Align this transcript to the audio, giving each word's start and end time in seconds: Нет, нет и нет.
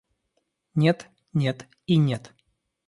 Нет, 0.73 1.09
нет 1.31 1.67
и 1.85 1.95
нет. 1.97 2.33